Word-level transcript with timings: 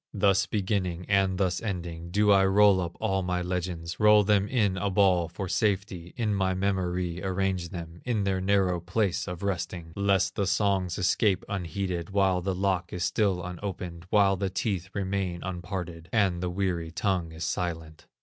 Thus 0.15 0.47
beginning, 0.47 1.05
and 1.07 1.37
thus 1.37 1.61
ending, 1.61 2.09
Do 2.09 2.31
I 2.31 2.43
roll 2.47 2.81
up 2.81 2.97
all 2.99 3.21
my 3.21 3.43
legends, 3.43 3.99
Roll 3.99 4.23
them 4.23 4.47
in 4.47 4.75
a 4.75 4.89
ball 4.89 5.27
for 5.27 5.47
safety, 5.47 6.15
In 6.17 6.33
my 6.33 6.55
memory 6.55 7.23
arrange 7.23 7.69
them, 7.69 8.01
In 8.03 8.23
their 8.23 8.41
narrow 8.41 8.79
place 8.79 9.27
of 9.27 9.43
resting, 9.43 9.93
Lest 9.95 10.33
the 10.33 10.47
songs 10.47 10.97
escape 10.97 11.45
unheeded, 11.47 12.09
While 12.09 12.41
the 12.41 12.55
lock 12.55 12.91
is 12.91 13.03
still 13.03 13.43
unopened, 13.45 14.07
While 14.09 14.37
the 14.37 14.49
teeth 14.49 14.89
remain 14.95 15.43
unparted, 15.43 16.09
And 16.11 16.41
the 16.41 16.49
weary 16.49 16.89
tongue 16.89 17.31
is 17.31 17.45
silent. 17.45 18.07